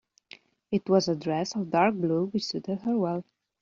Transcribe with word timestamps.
It 0.71 0.89
was 0.89 1.09
a 1.09 1.15
dress 1.15 1.55
of 1.55 1.69
dark 1.69 1.93
blue 1.93 2.25
which 2.25 2.45
suited 2.45 2.79
her 2.81 2.97
well. 2.97 3.23